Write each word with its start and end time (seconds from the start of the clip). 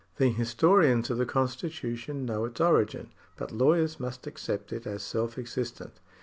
The 0.17 0.29
historians 0.31 1.11
of 1.11 1.19
the 1.19 1.27
constitution 1.27 2.25
know 2.25 2.43
its 2.45 2.59
origin, 2.59 3.11
but 3.37 3.51
lawyers 3.51 3.99
must 3.99 4.25
accept 4.25 4.73
it 4.73 4.87
as 4.87 5.03
self 5.03 5.37
existent. 5.37 5.99